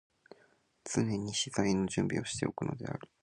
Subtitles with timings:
[0.83, 3.07] 常に詩材の準備をして置くのである。